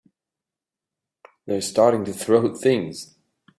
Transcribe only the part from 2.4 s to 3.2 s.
things!